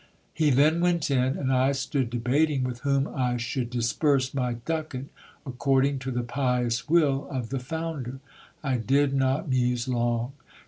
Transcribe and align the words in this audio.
He 0.33 0.49
then 0.49 0.81
went 0.81 1.11
in, 1.11 1.37
and 1.37 1.53
I 1.53 1.73
stood 1.73 2.09
debating 2.09 2.63
with 2.63 2.79
whom 2.79 3.07
I 3.07 3.37
should 3.37 3.69
disburse 3.69 4.33
my 4.33 4.53
ducat, 4.65 5.05
according 5.45 5.99
to 5.99 6.09
the 6.09 6.23
pious 6.23 6.89
will 6.89 7.27
of 7.29 7.49
the 7.49 7.59
founder. 7.59 8.19
I 8.63 8.77
did 8.77 9.13
aot 9.13 9.47
muse 9.47 9.87
long. 9.87 10.31